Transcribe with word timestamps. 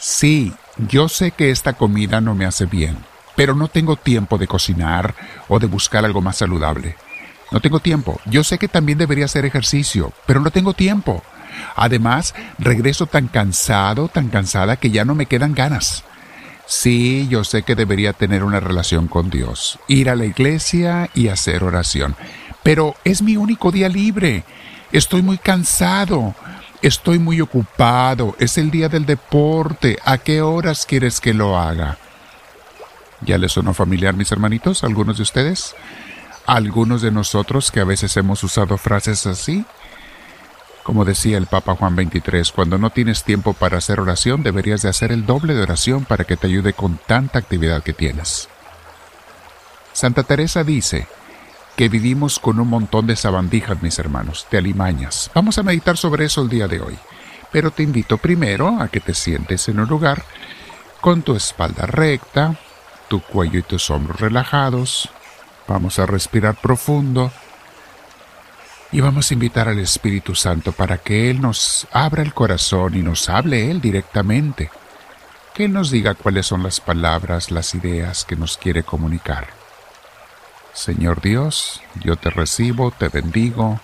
Sí, 0.00 0.54
yo 0.88 1.10
sé 1.10 1.30
que 1.30 1.50
esta 1.50 1.74
comida 1.74 2.22
no 2.22 2.34
me 2.34 2.46
hace 2.46 2.64
bien, 2.64 2.96
pero 3.36 3.54
no 3.54 3.68
tengo 3.68 3.96
tiempo 3.96 4.38
de 4.38 4.46
cocinar 4.46 5.14
o 5.46 5.58
de 5.58 5.66
buscar 5.66 6.06
algo 6.06 6.22
más 6.22 6.38
saludable. 6.38 6.96
No 7.50 7.60
tengo 7.60 7.80
tiempo. 7.80 8.18
Yo 8.24 8.42
sé 8.42 8.58
que 8.58 8.68
también 8.68 8.96
debería 8.96 9.26
hacer 9.26 9.44
ejercicio, 9.44 10.12
pero 10.26 10.40
no 10.40 10.50
tengo 10.50 10.72
tiempo. 10.72 11.22
Además, 11.76 12.34
regreso 12.58 13.06
tan 13.06 13.28
cansado, 13.28 14.08
tan 14.08 14.28
cansada 14.28 14.76
que 14.76 14.90
ya 14.90 15.04
no 15.04 15.14
me 15.14 15.26
quedan 15.26 15.54
ganas. 15.54 16.04
Sí, 16.66 17.26
yo 17.28 17.44
sé 17.44 17.62
que 17.62 17.74
debería 17.74 18.12
tener 18.12 18.42
una 18.42 18.60
relación 18.60 19.06
con 19.06 19.28
Dios, 19.28 19.78
ir 19.88 20.08
a 20.08 20.16
la 20.16 20.24
iglesia 20.24 21.10
y 21.14 21.28
hacer 21.28 21.64
oración, 21.64 22.14
pero 22.62 22.94
es 23.04 23.20
mi 23.20 23.36
único 23.36 23.70
día 23.72 23.88
libre. 23.88 24.44
Estoy 24.92 25.20
muy 25.22 25.36
cansado. 25.36 26.34
Estoy 26.82 27.18
muy 27.18 27.40
ocupado. 27.40 28.34
Es 28.38 28.56
el 28.56 28.70
día 28.70 28.88
del 28.88 29.04
deporte. 29.04 29.98
¿A 30.04 30.18
qué 30.18 30.40
horas 30.40 30.86
quieres 30.86 31.20
que 31.20 31.34
lo 31.34 31.58
haga? 31.58 31.98
¿Ya 33.20 33.36
les 33.36 33.52
sonó 33.52 33.74
familiar, 33.74 34.14
mis 34.14 34.32
hermanitos? 34.32 34.82
¿Algunos 34.82 35.18
de 35.18 35.22
ustedes? 35.22 35.74
¿Algunos 36.46 37.02
de 37.02 37.10
nosotros 37.10 37.70
que 37.70 37.80
a 37.80 37.84
veces 37.84 38.16
hemos 38.16 38.42
usado 38.42 38.78
frases 38.78 39.26
así? 39.26 39.66
Como 40.82 41.04
decía 41.04 41.36
el 41.36 41.46
Papa 41.46 41.76
Juan 41.76 41.94
XXIII, 41.94 42.52
cuando 42.54 42.78
no 42.78 42.88
tienes 42.88 43.24
tiempo 43.24 43.52
para 43.52 43.76
hacer 43.76 44.00
oración, 44.00 44.42
deberías 44.42 44.80
de 44.80 44.88
hacer 44.88 45.12
el 45.12 45.26
doble 45.26 45.54
de 45.54 45.62
oración 45.62 46.06
para 46.06 46.24
que 46.24 46.38
te 46.38 46.46
ayude 46.46 46.72
con 46.72 46.98
tanta 47.06 47.38
actividad 47.38 47.82
que 47.82 47.92
tienes. 47.92 48.48
Santa 49.92 50.22
Teresa 50.22 50.64
dice 50.64 51.06
que 51.76 51.88
vivimos 51.88 52.38
con 52.38 52.60
un 52.60 52.68
montón 52.68 53.06
de 53.06 53.16
sabandijas, 53.16 53.82
mis 53.82 53.98
hermanos, 53.98 54.46
de 54.50 54.58
alimañas. 54.58 55.30
Vamos 55.34 55.58
a 55.58 55.62
meditar 55.62 55.96
sobre 55.96 56.26
eso 56.26 56.42
el 56.42 56.48
día 56.48 56.68
de 56.68 56.80
hoy. 56.80 56.98
Pero 57.52 57.70
te 57.70 57.82
invito 57.82 58.18
primero 58.18 58.80
a 58.80 58.88
que 58.88 59.00
te 59.00 59.14
sientes 59.14 59.68
en 59.68 59.80
un 59.80 59.88
lugar 59.88 60.24
con 61.00 61.22
tu 61.22 61.34
espalda 61.34 61.86
recta, 61.86 62.56
tu 63.08 63.20
cuello 63.20 63.58
y 63.58 63.62
tus 63.62 63.90
hombros 63.90 64.20
relajados. 64.20 65.08
Vamos 65.66 65.98
a 65.98 66.06
respirar 66.06 66.56
profundo 66.56 67.32
y 68.92 69.00
vamos 69.00 69.30
a 69.30 69.34
invitar 69.34 69.68
al 69.68 69.78
Espíritu 69.78 70.34
Santo 70.34 70.72
para 70.72 70.98
que 70.98 71.30
Él 71.30 71.40
nos 71.40 71.86
abra 71.92 72.22
el 72.22 72.34
corazón 72.34 72.96
y 72.96 73.02
nos 73.02 73.28
hable 73.28 73.70
Él 73.70 73.80
directamente. 73.80 74.70
Que 75.54 75.64
Él 75.64 75.72
nos 75.72 75.90
diga 75.90 76.14
cuáles 76.14 76.46
son 76.46 76.62
las 76.62 76.80
palabras, 76.80 77.50
las 77.50 77.74
ideas 77.74 78.24
que 78.24 78.36
nos 78.36 78.56
quiere 78.56 78.82
comunicar. 78.82 79.59
Señor 80.72 81.20
Dios, 81.20 81.82
yo 82.02 82.16
te 82.16 82.30
recibo, 82.30 82.90
te 82.90 83.08
bendigo. 83.08 83.80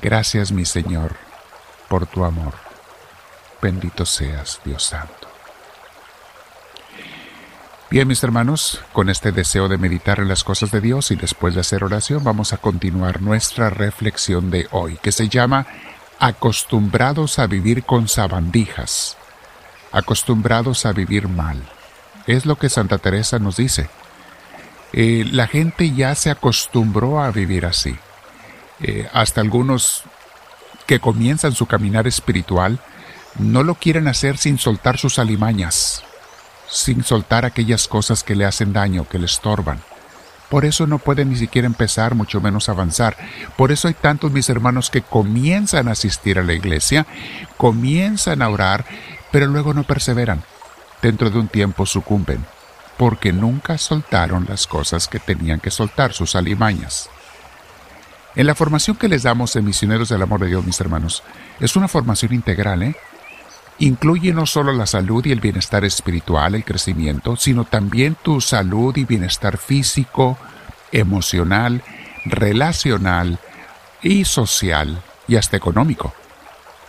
Gracias 0.00 0.52
mi 0.52 0.64
Señor 0.64 1.16
por 1.88 2.06
tu 2.06 2.24
amor. 2.24 2.54
Bendito 3.60 4.06
seas, 4.06 4.60
Dios 4.64 4.84
Santo. 4.84 5.28
Bien, 7.90 8.06
mis 8.06 8.22
hermanos, 8.22 8.82
con 8.92 9.08
este 9.08 9.32
deseo 9.32 9.66
de 9.66 9.78
meditar 9.78 10.20
en 10.20 10.28
las 10.28 10.44
cosas 10.44 10.70
de 10.70 10.82
Dios 10.82 11.10
y 11.10 11.16
después 11.16 11.54
de 11.54 11.62
hacer 11.62 11.82
oración, 11.82 12.22
vamos 12.22 12.52
a 12.52 12.58
continuar 12.58 13.22
nuestra 13.22 13.70
reflexión 13.70 14.50
de 14.50 14.68
hoy, 14.72 14.98
que 15.02 15.10
se 15.10 15.30
llama 15.30 15.66
Acostumbrados 16.20 17.38
a 17.38 17.46
vivir 17.46 17.84
con 17.84 18.06
sabandijas, 18.06 19.16
acostumbrados 19.90 20.84
a 20.84 20.92
vivir 20.92 21.28
mal. 21.28 21.62
Es 22.26 22.44
lo 22.44 22.56
que 22.56 22.68
Santa 22.68 22.98
Teresa 22.98 23.38
nos 23.38 23.56
dice. 23.56 23.88
Eh, 24.92 25.26
la 25.30 25.46
gente 25.46 25.92
ya 25.92 26.14
se 26.14 26.30
acostumbró 26.30 27.20
a 27.20 27.30
vivir 27.30 27.66
así. 27.66 27.96
Eh, 28.80 29.08
hasta 29.12 29.40
algunos 29.40 30.04
que 30.86 31.00
comienzan 31.00 31.52
su 31.52 31.66
caminar 31.66 32.06
espiritual 32.06 32.80
no 33.38 33.62
lo 33.62 33.74
quieren 33.74 34.08
hacer 34.08 34.38
sin 34.38 34.58
soltar 34.58 34.98
sus 34.98 35.18
alimañas, 35.18 36.02
sin 36.68 37.04
soltar 37.04 37.44
aquellas 37.44 37.88
cosas 37.88 38.24
que 38.24 38.34
le 38.34 38.44
hacen 38.44 38.72
daño, 38.72 39.06
que 39.08 39.18
le 39.18 39.26
estorban. 39.26 39.80
Por 40.48 40.64
eso 40.64 40.86
no 40.86 40.98
pueden 40.98 41.28
ni 41.28 41.36
siquiera 41.36 41.66
empezar, 41.66 42.14
mucho 42.14 42.40
menos 42.40 42.68
avanzar. 42.68 43.16
Por 43.56 43.70
eso 43.70 43.86
hay 43.86 43.94
tantos 43.94 44.32
mis 44.32 44.48
hermanos 44.48 44.88
que 44.88 45.02
comienzan 45.02 45.88
a 45.88 45.92
asistir 45.92 46.38
a 46.38 46.42
la 46.42 46.54
iglesia, 46.54 47.06
comienzan 47.58 48.40
a 48.40 48.48
orar, 48.48 48.86
pero 49.30 49.46
luego 49.46 49.74
no 49.74 49.82
perseveran. 49.84 50.42
Dentro 51.02 51.30
de 51.30 51.38
un 51.38 51.48
tiempo 51.48 51.84
sucumben, 51.84 52.44
porque 52.98 53.32
nunca 53.32 53.78
soltaron 53.78 54.44
las 54.48 54.66
cosas 54.66 55.06
que 55.06 55.20
tenían 55.20 55.60
que 55.60 55.70
soltar, 55.70 56.12
sus 56.12 56.34
alimañas. 56.34 57.08
En 58.34 58.46
la 58.46 58.56
formación 58.56 58.96
que 58.96 59.08
les 59.08 59.22
damos 59.22 59.56
en 59.56 59.64
Misioneros 59.64 60.08
del 60.08 60.20
Amor 60.20 60.40
de 60.40 60.48
Dios, 60.48 60.66
mis 60.66 60.80
hermanos, 60.80 61.22
es 61.60 61.76
una 61.76 61.88
formación 61.88 62.34
integral, 62.34 62.82
¿eh? 62.82 62.96
incluye 63.78 64.34
no 64.34 64.46
solo 64.46 64.72
la 64.72 64.86
salud 64.86 65.24
y 65.24 65.32
el 65.32 65.40
bienestar 65.40 65.84
espiritual, 65.84 66.56
el 66.56 66.64
crecimiento, 66.64 67.36
sino 67.36 67.64
también 67.64 68.16
tu 68.20 68.40
salud 68.40 68.96
y 68.96 69.04
bienestar 69.04 69.58
físico, 69.58 70.36
emocional, 70.90 71.82
relacional 72.24 73.38
y 74.02 74.24
social 74.24 75.00
y 75.28 75.36
hasta 75.36 75.56
económico. 75.56 76.12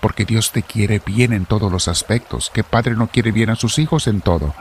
Porque 0.02 0.26
Dios 0.26 0.52
te 0.52 0.64
quiere 0.64 1.02
bien 1.06 1.34
en 1.34 1.46
todos 1.46 1.72
los 1.72 1.88
aspectos. 1.88 2.50
¿Qué 2.52 2.64
padre 2.64 2.96
no 2.96 3.08
quiere 3.08 3.32
bien 3.32 3.52
a 3.52 3.56
sus 3.56 3.78
hijos 3.78 4.08
en 4.08 4.22
todo? 4.22 4.56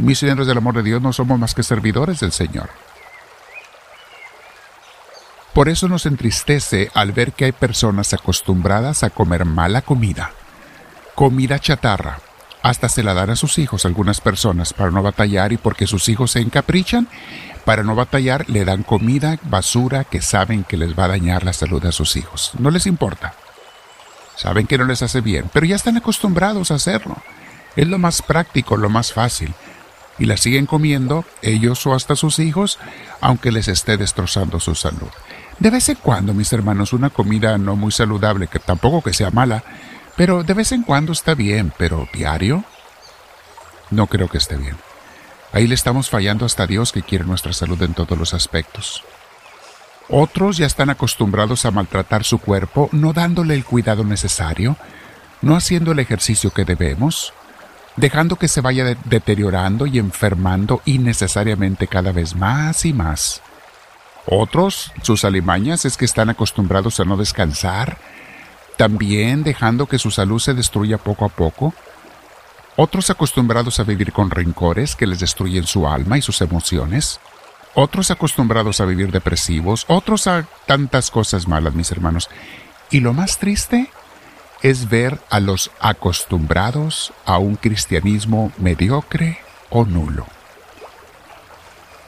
Y 0.00 0.02
misioneros 0.02 0.46
del 0.46 0.56
amor 0.56 0.74
de 0.76 0.82
Dios 0.82 1.02
no 1.02 1.12
somos 1.12 1.38
más 1.38 1.54
que 1.54 1.62
servidores 1.62 2.20
del 2.20 2.32
Señor. 2.32 2.70
Por 5.52 5.68
eso 5.68 5.88
nos 5.88 6.06
entristece 6.06 6.90
al 6.94 7.12
ver 7.12 7.32
que 7.32 7.44
hay 7.44 7.52
personas 7.52 8.14
acostumbradas 8.14 9.02
a 9.02 9.10
comer 9.10 9.44
mala 9.44 9.82
comida 9.82 10.32
comida 11.20 11.58
chatarra. 11.58 12.18
Hasta 12.62 12.88
se 12.88 13.02
la 13.02 13.12
dan 13.12 13.28
a 13.28 13.36
sus 13.36 13.58
hijos 13.58 13.84
algunas 13.84 14.22
personas 14.22 14.72
para 14.72 14.90
no 14.90 15.02
batallar 15.02 15.52
y 15.52 15.58
porque 15.58 15.86
sus 15.86 16.08
hijos 16.08 16.30
se 16.30 16.40
encaprichan, 16.40 17.08
para 17.66 17.82
no 17.82 17.94
batallar 17.94 18.48
le 18.48 18.64
dan 18.64 18.84
comida, 18.84 19.38
basura 19.42 20.04
que 20.04 20.22
saben 20.22 20.64
que 20.64 20.78
les 20.78 20.98
va 20.98 21.04
a 21.04 21.08
dañar 21.08 21.44
la 21.44 21.52
salud 21.52 21.84
a 21.84 21.92
sus 21.92 22.16
hijos. 22.16 22.52
No 22.58 22.70
les 22.70 22.86
importa. 22.86 23.34
Saben 24.34 24.66
que 24.66 24.78
no 24.78 24.86
les 24.86 25.02
hace 25.02 25.20
bien, 25.20 25.50
pero 25.52 25.66
ya 25.66 25.76
están 25.76 25.98
acostumbrados 25.98 26.70
a 26.70 26.76
hacerlo. 26.76 27.18
Es 27.76 27.86
lo 27.86 27.98
más 27.98 28.22
práctico, 28.22 28.78
lo 28.78 28.88
más 28.88 29.12
fácil. 29.12 29.52
Y 30.20 30.26
la 30.26 30.36
siguen 30.36 30.66
comiendo, 30.66 31.24
ellos 31.42 31.84
o 31.86 31.94
hasta 31.94 32.14
sus 32.14 32.38
hijos, 32.38 32.78
aunque 33.20 33.50
les 33.50 33.66
esté 33.66 33.96
destrozando 33.96 34.60
su 34.60 34.76
salud. 34.76 35.08
De 35.58 35.70
vez 35.70 35.88
en 35.88 35.96
cuando, 35.96 36.32
mis 36.32 36.52
hermanos, 36.52 36.92
una 36.92 37.10
comida 37.10 37.58
no 37.58 37.74
muy 37.74 37.90
saludable, 37.90 38.46
que 38.46 38.60
tampoco 38.60 39.02
que 39.02 39.12
sea 39.12 39.32
mala, 39.32 39.64
pero 40.16 40.44
de 40.44 40.54
vez 40.54 40.70
en 40.70 40.82
cuando 40.84 41.12
está 41.12 41.34
bien, 41.34 41.72
pero 41.76 42.06
diario 42.14 42.64
no 43.90 44.06
creo 44.06 44.28
que 44.28 44.38
esté 44.38 44.56
bien. 44.56 44.76
Ahí 45.52 45.66
le 45.66 45.74
estamos 45.74 46.08
fallando 46.10 46.46
hasta 46.46 46.66
Dios 46.66 46.92
que 46.92 47.02
quiere 47.02 47.24
nuestra 47.24 47.52
salud 47.52 47.82
en 47.82 47.94
todos 47.94 48.16
los 48.16 48.34
aspectos. 48.34 49.02
Otros 50.08 50.56
ya 50.56 50.66
están 50.66 50.90
acostumbrados 50.90 51.64
a 51.64 51.70
maltratar 51.70 52.24
su 52.24 52.38
cuerpo, 52.38 52.88
no 52.92 53.12
dándole 53.12 53.54
el 53.54 53.64
cuidado 53.64 54.04
necesario, 54.04 54.76
no 55.42 55.56
haciendo 55.56 55.92
el 55.92 55.98
ejercicio 55.98 56.50
que 56.50 56.64
debemos, 56.64 57.32
dejando 57.96 58.36
que 58.36 58.48
se 58.48 58.60
vaya 58.60 58.96
deteriorando 59.04 59.86
y 59.86 59.98
enfermando 59.98 60.82
innecesariamente 60.84 61.86
cada 61.86 62.12
vez 62.12 62.34
más 62.34 62.84
y 62.84 62.92
más. 62.92 63.42
Otros, 64.26 64.92
sus 65.02 65.24
alimañas 65.24 65.84
es 65.84 65.96
que 65.96 66.04
están 66.04 66.30
acostumbrados 66.30 67.00
a 67.00 67.04
no 67.04 67.16
descansar, 67.16 67.98
también 68.76 69.42
dejando 69.42 69.86
que 69.86 69.98
su 69.98 70.10
salud 70.10 70.38
se 70.38 70.54
destruya 70.54 70.98
poco 70.98 71.24
a 71.24 71.28
poco. 71.28 71.74
Otros 72.76 73.10
acostumbrados 73.10 73.80
a 73.80 73.84
vivir 73.84 74.12
con 74.12 74.30
rencores 74.30 74.94
que 74.94 75.06
les 75.06 75.20
destruyen 75.20 75.66
su 75.66 75.86
alma 75.86 76.16
y 76.16 76.22
sus 76.22 76.40
emociones. 76.40 77.20
Otros 77.74 78.10
acostumbrados 78.10 78.80
a 78.80 78.84
vivir 78.84 79.10
depresivos. 79.10 79.84
Otros 79.88 80.26
a 80.26 80.46
tantas 80.66 81.10
cosas 81.10 81.46
malas, 81.46 81.74
mis 81.74 81.90
hermanos. 81.90 82.30
Y 82.90 83.00
lo 83.00 83.12
más 83.12 83.38
triste 83.38 83.90
es 84.62 84.88
ver 84.88 85.20
a 85.30 85.40
los 85.40 85.70
acostumbrados 85.80 87.12
a 87.24 87.38
un 87.38 87.56
cristianismo 87.56 88.52
mediocre 88.58 89.38
o 89.70 89.84
nulo. 89.84 90.26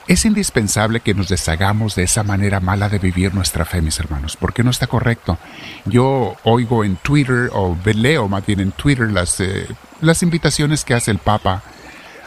Es 0.09 0.25
indispensable 0.25 1.01
que 1.01 1.15
nos 1.15 1.29
deshagamos 1.29 1.95
de 1.95 2.03
esa 2.03 2.25
manera 2.25 2.59
mala 2.61 2.89
de 2.89 2.99
vivir 2.99 3.35
nuestra 3.35 3.65
fe, 3.65 3.81
mis 3.81 4.01
hermanos, 4.01 4.37
porque 4.37 4.65
no 4.65 4.71
está 4.71 4.89
correcto. 4.89 5.39
Yo 5.85 6.37
oigo 6.43 6.85
en 6.85 6.97
Twitter, 6.97 7.51
o 7.53 7.77
leo 7.85 8.29
más 8.29 8.45
bien 8.45 8.61
en 8.61 8.73
Twitter, 8.73 9.11
las, 9.11 9.39
eh, 9.41 9.69
las 10.01 10.23
invitaciones 10.23 10.85
que 10.85 10.95
hace 10.95 11.13
el 11.13 11.19
Papa 11.19 11.63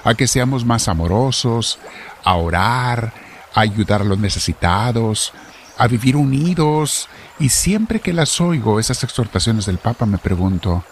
a 0.05 0.13
que 0.13 0.27
seamos 0.27 0.63
más 0.63 0.87
amorosos, 0.87 1.79
a 2.23 2.35
orar, 2.35 3.11
a 3.53 3.61
ayudar 3.61 4.01
a 4.01 4.05
los 4.05 4.19
necesitados, 4.19 5.33
a 5.77 5.87
vivir 5.87 6.15
unidos. 6.15 7.09
Y 7.39 7.49
siempre 7.49 7.99
que 7.99 8.13
las 8.13 8.39
oigo, 8.41 8.79
esas 8.79 9.03
exhortaciones 9.03 9.65
del 9.65 9.77
Papa, 9.77 10.05
me 10.05 10.17
pregunto, 10.17 10.83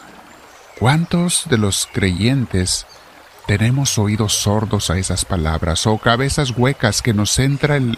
¿cuántos 0.79 1.45
de 1.49 1.57
los 1.57 1.87
creyentes 1.91 2.85
tenemos 3.45 3.97
oídos 3.97 4.33
sordos 4.33 4.89
a 4.89 4.97
esas 4.97 5.25
palabras 5.25 5.85
o 5.85 5.97
cabezas 5.97 6.51
huecas 6.55 7.01
que 7.01 7.13
nos 7.13 7.37
entran 7.39 7.95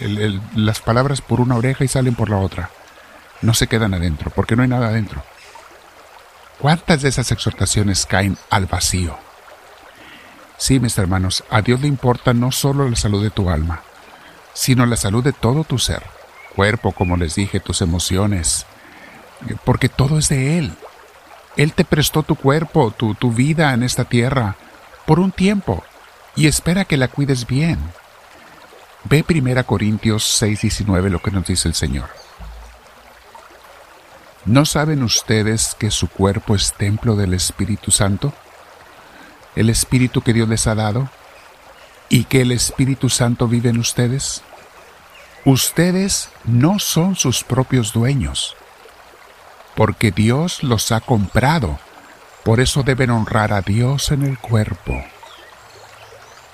las 0.56 0.80
palabras 0.80 1.22
por 1.22 1.40
una 1.40 1.56
oreja 1.56 1.84
y 1.84 1.88
salen 1.88 2.16
por 2.16 2.30
la 2.30 2.38
otra. 2.38 2.72
No 3.42 3.54
se 3.54 3.68
quedan 3.68 3.94
adentro 3.94 4.32
porque 4.32 4.56
no 4.56 4.64
hay 4.64 4.70
nada 4.70 4.88
adentro. 4.88 5.24
¿Cuántas 6.60 7.02
de 7.02 7.10
esas 7.10 7.32
exhortaciones 7.32 8.06
caen 8.06 8.38
al 8.50 8.66
vacío? 8.66 9.18
Sí, 10.58 10.80
mis 10.80 10.98
hermanos, 10.98 11.44
a 11.50 11.62
Dios 11.62 11.82
le 11.82 11.88
importa 11.88 12.34
no 12.34 12.52
solo 12.52 12.90
la 12.90 12.96
salud 12.96 13.22
de 13.22 13.30
tu 13.30 13.50
alma, 13.50 13.82
sino 14.54 14.86
la 14.86 14.96
salud 14.96 15.24
de 15.24 15.34
todo 15.34 15.66
tu 15.66 15.78
ser, 15.78 16.02
cuerpo, 16.56 16.92
como 16.92 17.18
les 17.18 17.36
dije, 17.36 17.60
tus 17.60 17.82
emociones, 17.82 18.66
porque 19.64 19.90
todo 19.90 20.18
es 20.18 20.30
de 20.30 20.58
Él. 20.58 20.74
Él 21.58 21.74
te 21.74 21.86
prestó 21.86 22.24
tu 22.24 22.36
cuerpo, 22.36 22.92
tu, 22.92 23.16
tu 23.16 23.32
vida 23.32 23.74
en 23.74 23.84
esta 23.84 24.06
tierra, 24.06 24.56
por 25.06 25.20
un 25.20 25.32
tiempo, 25.32 25.84
y 26.36 26.48
espera 26.48 26.86
que 26.86 26.98
la 26.98 27.08
cuides 27.08 27.46
bien. 27.48 27.80
Ve 29.04 29.24
1 29.28 29.66
Corintios 29.66 30.42
6:19 30.42 31.10
lo 31.10 31.22
que 31.22 31.32
nos 31.32 31.46
dice 31.46 31.68
el 31.68 31.76
Señor. 31.76 32.10
¿No 34.46 34.66
saben 34.66 35.04
ustedes 35.04 35.76
que 35.78 35.92
su 35.92 36.08
cuerpo 36.08 36.56
es 36.56 36.74
templo 36.74 37.16
del 37.16 37.34
Espíritu 37.34 37.92
Santo? 37.92 38.34
El 39.56 39.70
Espíritu 39.70 40.22
que 40.22 40.34
Dios 40.34 40.50
les 40.50 40.68
ha 40.68 40.76
dado 40.76 41.10
y 42.10 42.26
que 42.26 42.42
el 42.42 42.52
Espíritu 42.52 43.10
Santo 43.10 43.48
vive 43.48 43.70
en 43.70 43.78
ustedes. 43.78 44.44
Ustedes 45.46 46.30
no 46.44 46.80
son 46.80 47.16
sus 47.16 47.44
propios 47.44 47.94
dueños, 47.94 48.56
porque 49.76 50.10
Dios 50.10 50.64
los 50.64 50.92
ha 50.92 51.02
comprado. 51.02 51.78
Por 52.44 52.60
eso 52.60 52.82
deben 52.82 53.12
honrar 53.12 53.54
a 53.54 53.62
Dios 53.62 54.12
en 54.12 54.24
el 54.24 54.40
cuerpo. 54.40 55.06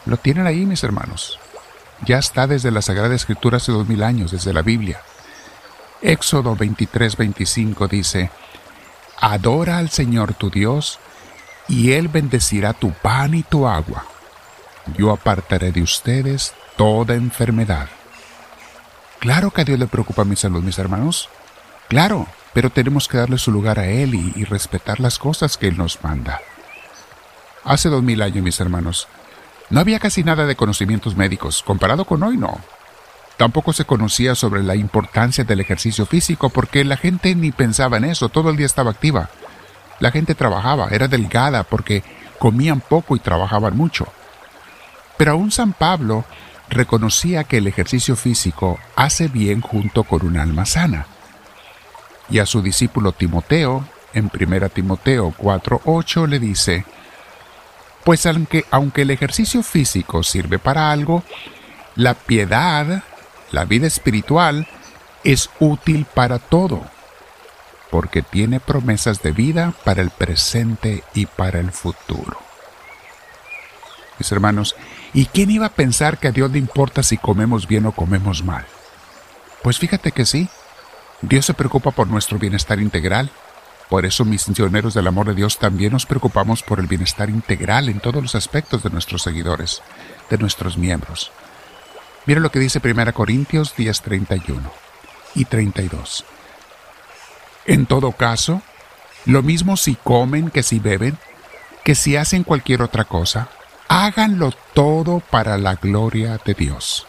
Lo 0.06 0.18
tienen 0.18 0.46
ahí, 0.46 0.66
mis 0.66 0.84
hermanos. 0.84 1.40
Ya 2.06 2.18
está 2.18 2.48
desde 2.48 2.70
la 2.70 2.82
Sagrada 2.82 3.16
Escritura 3.16 3.58
hace 3.58 3.72
dos 3.72 3.88
mil 3.88 4.04
años, 4.04 4.32
desde 4.32 4.52
la 4.52 4.62
Biblia. 4.62 5.02
Éxodo 6.02 6.58
23, 6.58 7.16
25 7.16 7.88
dice, 7.88 8.30
Adora 9.22 9.78
al 9.78 9.90
Señor 9.90 10.34
tu 10.34 10.50
Dios, 10.50 11.00
y 11.70 11.94
Él 11.94 12.10
bendecirá 12.10 12.74
tu 12.74 12.92
pan 12.92 13.36
y 13.36 13.44
tu 13.44 13.68
agua. 13.68 14.06
Yo 14.98 15.12
apartaré 15.12 15.72
de 15.72 15.82
ustedes 15.82 16.54
toda 16.76 17.14
enfermedad. 17.16 17.88
Claro 19.22 19.52
que 19.52 19.62
a 19.62 19.64
Dios 19.64 19.78
le 19.78 19.86
preocupa 19.86 20.26
mi 20.26 20.36
salud, 20.36 20.64
mis 20.64 20.80
hermanos. 20.80 21.30
Claro, 21.88 22.26
pero 22.56 22.72
tenemos 22.72 23.08
que 23.08 23.20
darle 23.20 23.38
su 23.38 23.52
lugar 23.52 23.78
a 23.78 23.86
Él 23.86 24.16
y, 24.16 24.46
respetar 24.46 25.00
las 25.00 25.20
cosas 25.20 25.58
que 25.58 25.68
Él 25.68 25.78
nos 25.78 26.04
manda. 26.04 26.42
Hace 27.64 27.90
dos 27.90 28.02
mil 28.02 28.24
años, 28.24 28.44
mis 28.44 28.60
hermanos, 28.60 29.08
no 29.70 29.80
había 29.80 30.00
casi 30.00 30.24
nada 30.24 30.48
de 30.48 30.56
conocimientos 30.56 31.16
médicos, 31.16 31.62
comparado 31.62 32.06
con 32.06 32.24
hoy 32.24 32.36
no. 32.36 32.60
Tampoco 33.38 33.74
se 33.74 33.86
conocía 33.86 34.34
sobre 34.34 34.64
la 34.64 34.76
importancia 34.76 35.44
del 35.44 35.60
ejercicio 35.60 36.08
físico 36.08 36.50
porque 36.50 36.84
la 36.84 36.98
gente 36.98 37.36
ni 37.36 37.52
pensaba 37.52 37.98
en 37.98 38.06
eso, 38.06 38.30
todo 38.30 38.50
el 38.50 38.58
día 38.58 38.66
estaba 38.66 38.90
activa. 38.90 39.30
La 40.00 40.10
gente 40.10 40.34
trabajaba, 40.34 40.88
era 40.90 41.08
delgada 41.08 41.62
porque 41.62 42.04
comían 42.40 42.82
poco 42.82 43.16
y 43.16 43.20
trabajaban 43.20 43.78
mucho. 43.78 44.08
Pero 45.16 45.34
aún 45.34 45.52
San 45.52 45.74
Pablo 45.74 46.26
reconocía 46.72 47.44
que 47.44 47.58
el 47.58 47.68
ejercicio 47.68 48.16
físico 48.16 48.80
hace 48.96 49.28
bien 49.28 49.62
junto 49.62 50.04
con 50.04 50.26
un 50.26 50.38
alma 50.38 50.66
sana. 50.66 51.06
Y 52.30 52.40
a 52.40 52.46
su 52.46 52.62
discípulo 52.62 53.12
Timoteo, 53.12 53.86
en 54.14 54.32
1 54.34 54.70
Timoteo 54.70 55.34
4:8 55.38 56.28
le 56.28 56.40
dice, 56.40 56.86
pues 58.04 58.26
aunque, 58.26 58.66
aunque 58.72 59.04
el 59.04 59.12
ejercicio 59.12 59.62
físico 59.62 60.24
sirve 60.24 60.58
para 60.58 60.92
algo, 60.92 61.24
la 61.96 62.14
piedad, 62.14 63.04
la 63.52 63.66
vida 63.66 63.86
espiritual, 63.86 64.68
es 65.24 65.50
útil 65.60 66.06
para 66.06 66.40
todo, 66.40 66.82
porque 67.92 68.22
tiene 68.22 68.60
promesas 68.60 69.22
de 69.22 69.32
vida 69.32 69.74
para 69.84 70.02
el 70.02 70.10
presente 70.10 71.04
y 71.14 71.26
para 71.26 71.60
el 71.60 71.72
futuro. 71.72 72.51
Mis 74.22 74.32
hermanos, 74.32 74.76
¿y 75.16 75.26
quién 75.26 75.50
iba 75.50 75.66
a 75.66 75.74
pensar 75.74 76.20
que 76.20 76.28
a 76.28 76.32
Dios 76.32 76.52
le 76.52 76.60
importa 76.60 77.02
si 77.02 77.18
comemos 77.18 77.68
bien 77.68 77.88
o 77.88 77.92
comemos 77.92 78.44
mal? 78.44 78.68
Pues 79.64 79.80
fíjate 79.80 80.12
que 80.12 80.28
sí, 80.28 80.48
Dios 81.22 81.48
se 81.48 81.56
preocupa 81.56 81.90
por 81.90 82.08
nuestro 82.08 82.38
bienestar 82.38 82.80
integral 82.80 83.32
por 83.92 84.06
eso, 84.06 84.24
misioneros 84.24 84.94
del 84.94 85.08
amor 85.08 85.28
de 85.28 85.34
Dios, 85.34 85.60
también 85.60 85.92
nos 85.92 86.06
preocupamos 86.06 86.64
por 86.64 86.80
el 86.80 86.88
bienestar 86.88 87.30
integral 87.30 87.90
en 87.90 88.00
todos 88.00 88.22
los 88.22 88.36
aspectos 88.36 88.84
de 88.84 88.90
nuestros 88.90 89.22
seguidores, 89.22 89.82
de 90.30 90.38
nuestros 90.38 90.78
miembros. 90.78 91.34
Mira 92.26 92.40
lo 92.40 92.52
que 92.52 92.60
dice 92.60 92.80
1 92.82 93.14
Corintios 93.14 93.76
10, 93.76 94.02
31 94.02 94.72
y 95.36 95.44
32. 95.44 96.24
En 97.66 97.86
todo 97.86 98.14
caso, 98.14 98.62
lo 99.26 99.44
mismo 99.44 99.76
si 99.76 99.96
comen 99.96 100.52
que 100.52 100.64
si 100.64 100.80
beben, 100.80 101.18
que 101.84 101.94
si 101.94 102.16
hacen 102.16 102.46
cualquier 102.46 102.84
otra 102.84 103.04
cosa, 103.04 103.50
háganlo 103.92 104.54
todo 104.74 105.20
para 105.20 105.58
la 105.58 105.76
gloria 105.76 106.40
de 106.46 106.54
Dios. 106.54 107.06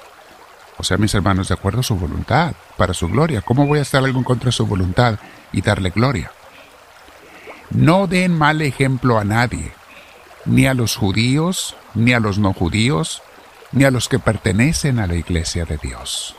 O 0.79 0.83
sea, 0.83 0.97
mis 0.97 1.15
hermanos, 1.15 1.47
de 1.47 1.55
acuerdo 1.55 1.79
a 1.79 1.85
su 1.85 1.95
voluntad, 1.95 2.55
para 2.77 2.93
su 2.93 3.07
gloria. 3.09 3.41
¿Cómo 3.41 3.69
voy 3.69 3.79
a 3.79 3.83
hacer 3.83 4.03
algo 4.03 4.19
en 4.19 4.25
contra 4.25 4.47
de 4.47 4.53
su 4.53 4.67
voluntad 4.67 5.21
y 5.53 5.63
darle 5.63 5.91
gloria? 5.91 6.33
No 7.71 8.09
den 8.09 8.37
mal 8.37 8.63
ejemplo 8.63 9.21
a 9.21 9.25
nadie, 9.25 9.71
ni 10.45 10.67
a 10.67 10.75
los 10.75 10.97
judíos, 10.97 11.77
ni 11.95 12.15
a 12.15 12.19
los 12.19 12.39
no 12.39 12.53
judíos, 12.53 13.23
ni 13.71 13.85
a 13.85 13.93
los 13.93 14.09
que 14.09 14.19
pertenecen 14.19 14.99
a 14.99 15.07
la 15.07 15.15
iglesia 15.15 15.65
de 15.65 15.79
Dios. 15.79 16.35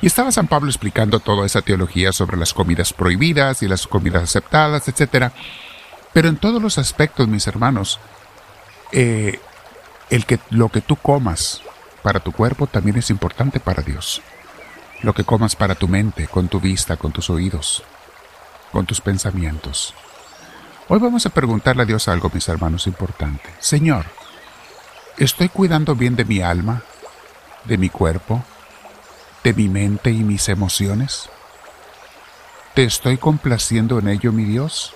Y 0.00 0.06
estaba 0.06 0.32
San 0.32 0.48
Pablo 0.48 0.70
explicando 0.70 1.20
toda 1.20 1.44
esa 1.44 1.60
teología 1.60 2.12
sobre 2.14 2.38
las 2.38 2.54
comidas 2.54 2.94
prohibidas 2.94 3.62
y 3.62 3.68
las 3.68 3.86
comidas 3.86 4.22
aceptadas, 4.22 4.88
etc. 4.88 5.32
Pero 6.14 6.30
en 6.30 6.38
todos 6.38 6.62
los 6.62 6.78
aspectos, 6.78 7.28
mis 7.28 7.46
hermanos, 7.46 8.00
eh, 8.92 9.40
el 10.10 10.26
que, 10.26 10.38
lo 10.50 10.68
que 10.68 10.82
tú 10.82 10.96
comas 10.96 11.62
para 12.02 12.20
tu 12.20 12.32
cuerpo 12.32 12.66
también 12.66 12.98
es 12.98 13.10
importante 13.10 13.60
para 13.60 13.82
Dios. 13.82 14.22
Lo 15.00 15.14
que 15.14 15.24
comas 15.24 15.56
para 15.56 15.74
tu 15.74 15.88
mente, 15.88 16.28
con 16.28 16.48
tu 16.48 16.60
vista, 16.60 16.96
con 16.96 17.12
tus 17.12 17.30
oídos, 17.30 17.82
con 18.70 18.86
tus 18.86 19.00
pensamientos. 19.00 19.94
Hoy 20.88 20.98
vamos 20.98 21.24
a 21.26 21.30
preguntarle 21.30 21.82
a 21.82 21.86
Dios 21.86 22.08
algo, 22.08 22.30
mis 22.32 22.48
hermanos, 22.48 22.86
importante. 22.86 23.48
Señor, 23.58 24.06
¿estoy 25.16 25.48
cuidando 25.48 25.94
bien 25.94 26.16
de 26.16 26.24
mi 26.24 26.42
alma, 26.42 26.82
de 27.64 27.78
mi 27.78 27.88
cuerpo, 27.88 28.44
de 29.42 29.54
mi 29.54 29.68
mente 29.68 30.10
y 30.10 30.22
mis 30.22 30.48
emociones? 30.48 31.30
¿Te 32.74 32.84
estoy 32.84 33.16
complaciendo 33.16 33.98
en 33.98 34.08
ello, 34.08 34.32
mi 34.32 34.44
Dios? 34.44 34.94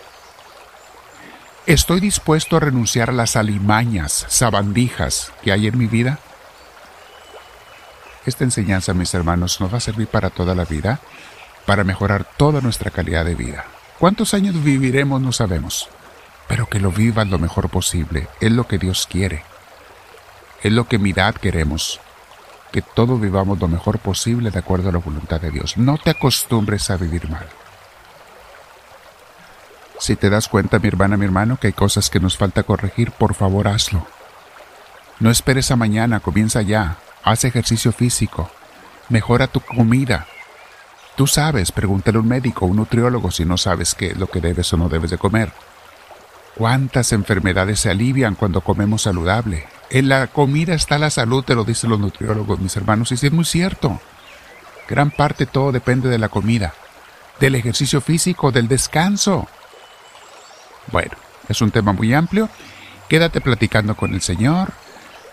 ¿Estoy 1.66 1.98
dispuesto 1.98 2.56
a 2.56 2.60
renunciar 2.60 3.10
a 3.10 3.12
las 3.12 3.34
alimañas, 3.34 4.24
sabandijas 4.28 5.32
que 5.42 5.50
hay 5.50 5.66
en 5.66 5.76
mi 5.76 5.86
vida? 5.86 6.20
Esta 8.24 8.44
enseñanza, 8.44 8.94
mis 8.94 9.12
hermanos, 9.14 9.60
nos 9.60 9.72
va 9.72 9.78
a 9.78 9.80
servir 9.80 10.06
para 10.06 10.30
toda 10.30 10.54
la 10.54 10.64
vida 10.64 11.00
para 11.66 11.82
mejorar 11.82 12.24
toda 12.36 12.60
nuestra 12.60 12.92
calidad 12.92 13.24
de 13.24 13.34
vida. 13.34 13.64
¿Cuántos 13.98 14.32
años 14.32 14.62
viviremos 14.62 15.20
no 15.20 15.32
sabemos? 15.32 15.88
Pero 16.46 16.68
que 16.68 16.78
lo 16.78 16.92
vivas 16.92 17.26
lo 17.26 17.40
mejor 17.40 17.68
posible. 17.68 18.28
Es 18.40 18.52
lo 18.52 18.68
que 18.68 18.78
Dios 18.78 19.08
quiere. 19.10 19.42
Es 20.62 20.72
lo 20.72 20.86
que 20.86 20.98
mi 20.98 21.10
edad 21.10 21.34
queremos. 21.34 21.98
Que 22.70 22.80
todos 22.82 23.20
vivamos 23.20 23.58
lo 23.58 23.66
mejor 23.66 23.98
posible 23.98 24.52
de 24.52 24.58
acuerdo 24.60 24.90
a 24.90 24.92
la 24.92 24.98
voluntad 24.98 25.40
de 25.40 25.50
Dios. 25.50 25.76
No 25.76 25.98
te 25.98 26.10
acostumbres 26.10 26.90
a 26.90 26.96
vivir 26.96 27.28
mal. 27.28 27.46
Si 30.06 30.14
te 30.14 30.30
das 30.30 30.46
cuenta, 30.46 30.78
mi 30.78 30.86
hermana, 30.86 31.16
mi 31.16 31.24
hermano, 31.24 31.56
que 31.56 31.66
hay 31.66 31.72
cosas 31.72 32.10
que 32.10 32.20
nos 32.20 32.36
falta 32.36 32.62
corregir, 32.62 33.10
por 33.10 33.34
favor 33.34 33.66
hazlo. 33.66 34.06
No 35.18 35.32
esperes 35.32 35.72
a 35.72 35.76
mañana, 35.76 36.20
comienza 36.20 36.62
ya. 36.62 36.98
Haz 37.24 37.42
ejercicio 37.42 37.90
físico. 37.90 38.48
Mejora 39.08 39.48
tu 39.48 39.58
comida. 39.58 40.28
Tú 41.16 41.26
sabes, 41.26 41.72
pregúntale 41.72 42.18
a 42.18 42.20
un 42.20 42.28
médico, 42.28 42.66
un 42.66 42.76
nutriólogo, 42.76 43.32
si 43.32 43.44
no 43.44 43.56
sabes 43.56 43.96
qué 43.96 44.14
lo 44.14 44.28
que 44.28 44.40
debes 44.40 44.72
o 44.72 44.76
no 44.76 44.88
debes 44.88 45.10
de 45.10 45.18
comer. 45.18 45.50
¿Cuántas 46.54 47.10
enfermedades 47.10 47.80
se 47.80 47.90
alivian 47.90 48.36
cuando 48.36 48.60
comemos 48.60 49.02
saludable? 49.02 49.66
En 49.90 50.08
la 50.08 50.28
comida 50.28 50.74
está 50.74 50.98
la 50.98 51.10
salud, 51.10 51.42
te 51.42 51.56
lo 51.56 51.64
dicen 51.64 51.90
los 51.90 51.98
nutriólogos, 51.98 52.60
mis 52.60 52.76
hermanos, 52.76 53.10
y 53.10 53.14
es 53.16 53.32
muy 53.32 53.44
cierto. 53.44 54.00
Gran 54.88 55.10
parte 55.10 55.46
todo 55.46 55.72
depende 55.72 56.08
de 56.08 56.18
la 56.18 56.28
comida, 56.28 56.74
del 57.40 57.56
ejercicio 57.56 58.00
físico, 58.00 58.52
del 58.52 58.68
descanso. 58.68 59.48
Bueno, 60.92 61.12
es 61.48 61.60
un 61.60 61.70
tema 61.70 61.92
muy 61.92 62.12
amplio. 62.14 62.48
Quédate 63.08 63.40
platicando 63.40 63.94
con 63.94 64.14
el 64.14 64.20
Señor. 64.20 64.72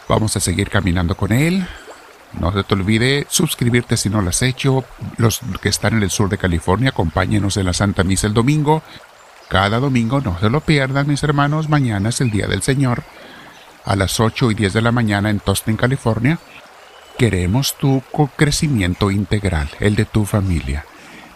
Vamos 0.08 0.36
a 0.36 0.40
seguir 0.40 0.70
caminando 0.70 1.16
con 1.16 1.32
Él. 1.32 1.66
No 2.40 2.52
se 2.52 2.64
te 2.64 2.74
olvide 2.74 3.28
suscribirte 3.30 3.98
si 3.98 4.10
no 4.10 4.22
lo 4.22 4.30
has 4.30 4.42
hecho. 4.42 4.84
Los 5.18 5.42
que 5.62 5.70
están 5.70 5.94
en 5.98 6.04
el 6.04 6.10
sur 6.10 6.30
de 6.30 6.38
California, 6.38 6.90
acompáñenos 6.90 7.58
en 7.58 7.66
la 7.66 7.74
Santa 7.74 8.04
Misa 8.04 8.28
el 8.28 8.34
domingo. 8.34 8.84
Cada 9.50 9.80
domingo 9.80 10.22
no 10.22 10.40
se 10.40 10.50
lo 10.50 10.62
pierdan, 10.62 11.08
mis 11.08 11.24
hermanos. 11.24 11.70
Mañana 11.70 12.10
es 12.10 12.22
el 12.22 12.32
Día 12.32 12.48
del 12.48 12.64
Señor. 12.64 13.04
A 13.86 13.96
las 13.96 14.20
8 14.20 14.52
y 14.52 14.56
10 14.56 14.74
de 14.74 14.82
la 14.82 14.92
mañana 14.92 15.30
en 15.30 15.40
Tostin, 15.40 15.78
California. 15.78 16.40
Queremos 17.18 17.76
tu 17.78 18.02
crecimiento 18.36 19.12
integral, 19.12 19.70
el 19.80 19.96
de 19.96 20.06
tu 20.06 20.26
familia. 20.26 20.86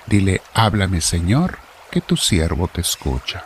Dile, 0.08 0.42
háblame 0.54 1.02
Señor, 1.02 1.60
que 1.92 2.02
tu 2.02 2.18
siervo 2.18 2.68
te 2.68 2.82
escucha. 2.82 3.44